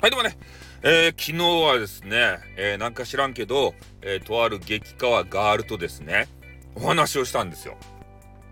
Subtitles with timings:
[0.00, 0.38] はい、どうもね、
[0.82, 6.26] えー、昨日はですね、えー、なんか知らんけど、えー、とある激川ガールとですね、
[6.74, 7.76] お話をしたんですよ。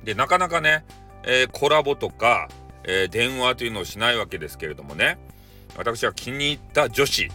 [0.04, 0.84] で、なかなかね、
[1.22, 2.50] えー、コラボとか、
[2.84, 5.16] えー、電話というのをしないわけですけれどもね、
[5.74, 7.30] 私は気に入った女子、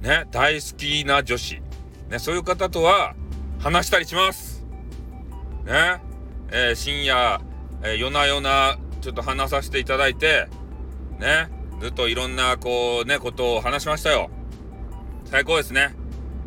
[0.00, 1.60] ね、大好きな女子、
[2.08, 3.16] ね、そういう方とは
[3.58, 4.64] 話したりします。
[5.64, 6.00] ね、
[6.52, 7.40] えー、深夜、
[7.82, 10.46] えー、夜な夜なちょっと話させていただいて、
[11.18, 11.48] ね、
[11.80, 14.30] ずっといろんなこうね、ことを話しましたよ。
[15.24, 15.94] 最高ですね。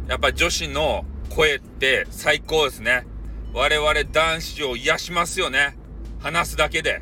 [0.08, 3.08] やっぱ女子の声って最高ですね。
[3.54, 5.78] 我々男子を癒しますよね。
[6.20, 7.02] 話すだけで。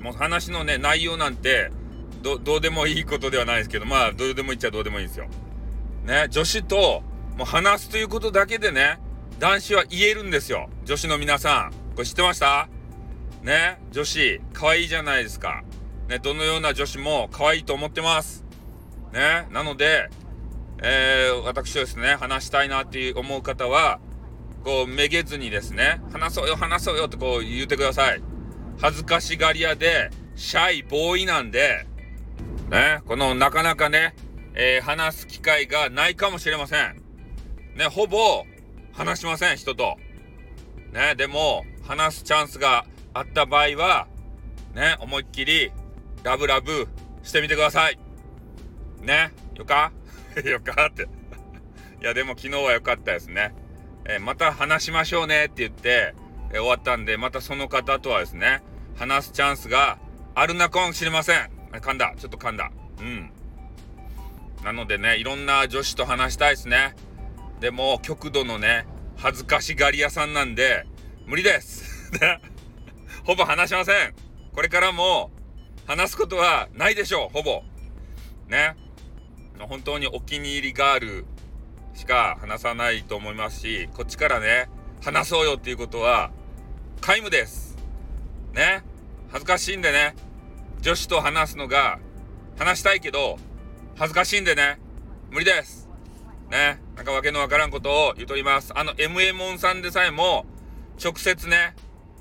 [0.00, 1.70] もう話のね、内容なんて、
[2.22, 5.26] ど、どうでもいいことではないですけど、まあ、どうでもいいっちゃどうでもいいんですよ。
[6.04, 7.02] ね、女子と、
[7.36, 8.98] もう話すということだけでね、
[9.38, 10.68] 男子は言えるんですよ。
[10.84, 11.94] 女子の皆さん。
[11.94, 12.68] これ知ってました？
[13.42, 15.62] ね、女子、可愛いじゃないですか。
[16.10, 18.44] ね、どのような女子も可愛いと思ってます。
[19.12, 20.10] ね、なので、
[20.82, 24.00] えー、私ですね、話したいなって思う方は、
[24.64, 28.20] こう、めげずにですね、話そうよ、話そうよってこう言ってください。
[28.80, 31.86] 恥ずかしがり屋で、シャイ、ボーイなんで、
[32.70, 34.16] ね、このなかなかね、
[34.54, 37.00] えー、話す機会がないかもしれません。
[37.76, 38.44] ね、ほぼ
[38.92, 39.96] 話しません、人と。
[40.92, 44.08] ね、でも、話すチャンスがあった場合は、
[44.74, 45.70] ね、思いっきり
[46.22, 46.88] ラブラブ
[47.22, 47.98] してみてください。
[49.00, 49.32] ね？
[49.56, 49.92] よか？
[50.44, 51.08] よかって
[52.00, 53.54] いや、でも昨日は良かったですね。
[54.06, 56.14] えー、また話しましょうねって言って、
[56.50, 58.62] えー、終わったんで、またその方とはですね、
[58.96, 59.98] 話すチャンスが
[60.34, 61.50] あるなかもしれません。
[61.72, 62.14] 噛んだ。
[62.16, 62.70] ちょっと噛んだ。
[63.00, 63.32] うん。
[64.64, 66.94] なのでね、いろんな女子と話したいですね。
[67.60, 70.86] でも、極度のね、恥ずかしがり屋さんなんで、
[71.26, 72.10] 無理です。
[73.24, 74.14] ほぼ話しません。
[74.54, 75.30] これからも、
[75.86, 77.62] 話すことはないでしょう、ほぼ。
[78.48, 78.76] ね。
[79.58, 81.24] 本当にお気に入りガール
[81.94, 84.68] しか話さないと思いますし、こっちからね、
[85.02, 86.30] 話そうよっていうことは、
[87.00, 87.76] 皆無です。
[88.52, 88.84] ね。
[89.30, 90.14] 恥ずかしいんでね、
[90.80, 91.98] 女子と話すのが、
[92.58, 93.38] 話したいけど、
[93.96, 94.78] 恥ずかしいんでね、
[95.30, 95.88] 無理です。
[96.50, 96.80] ね。
[96.96, 98.72] なんかわけのわからんことを言うとります。
[98.76, 100.46] あの、MA モンさんでさえも、
[101.02, 101.74] 直接ね、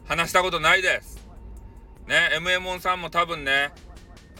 [0.08, 1.19] 話したことないです。
[2.30, 3.72] ね、MA モンさんも多分ね、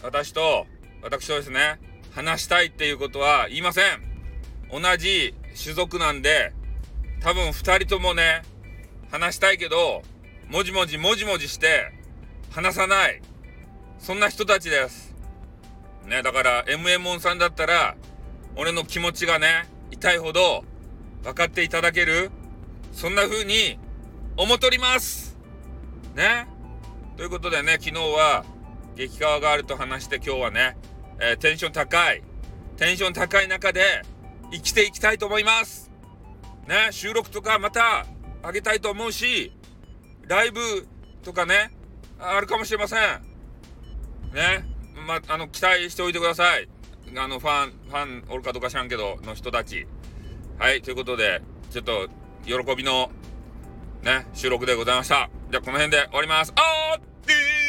[0.02, 0.66] 私と、
[1.02, 1.80] 私とですね、
[2.12, 3.84] 話したいっていうことは言いません。
[4.70, 6.52] 同じ種族なんで、
[7.20, 8.42] 多分二人ともね、
[9.10, 10.02] 話したいけど、
[10.48, 11.92] もじもじもじもじして、
[12.50, 13.20] 話さない。
[13.98, 15.14] そんな人たちです。
[16.06, 17.96] ね、だから MA モンさんだったら、
[18.56, 20.64] 俺の気持ちがね、痛いほど
[21.24, 22.30] 分かっていただける、
[22.92, 23.78] そんな風に
[24.36, 25.36] 思っております。
[26.14, 26.46] ね。
[27.20, 28.46] ということでね、昨日は
[28.96, 30.78] 激川ガールと話して今日はね、
[31.20, 32.22] えー、テンション高い、
[32.78, 33.82] テンション高い中で
[34.50, 35.90] 生きていきたいと思います。
[36.66, 38.06] ね、収録とかまた
[38.42, 39.52] あげたいと思うし、
[40.28, 40.88] ライブ
[41.22, 41.72] とかね、
[42.18, 43.00] あるかもしれません。
[44.32, 44.64] ね、
[45.06, 46.70] ま、あの、期待しておいてください。
[47.18, 49.86] あの、ファン、ファンおるかどうか知らんけど、の人たち。
[50.58, 52.08] はい、ということで、ちょっと、
[52.46, 53.10] 喜びの、
[54.00, 55.28] ね、収録でございました。
[55.50, 56.54] じゃあ、この辺で終わります。
[56.56, 57.59] あーって